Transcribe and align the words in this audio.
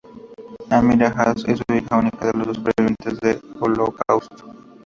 Amira 0.75 1.09
Hass 1.15 1.45
es 1.47 1.61
hija 1.71 1.95
única 1.97 2.25
de 2.25 2.31
dos 2.43 2.57
supervivientes 2.57 3.19
del 3.19 3.39
Holocausto. 3.59 4.51